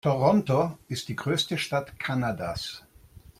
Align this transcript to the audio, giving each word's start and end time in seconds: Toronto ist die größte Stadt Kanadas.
Toronto 0.03 0.79
ist 0.87 1.09
die 1.09 1.15
größte 1.15 1.59
Stadt 1.59 1.99
Kanadas. 1.99 2.83